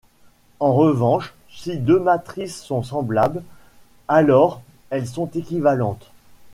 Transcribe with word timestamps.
En 0.59 0.73
revanche, 0.73 1.31
si 1.51 1.77
deux 1.77 1.99
matrices 1.99 2.59
sont 2.59 2.81
semblables, 2.81 3.43
alors 4.07 4.63
elles 4.89 5.07
sont 5.07 5.27
équivalentes. 5.35 6.09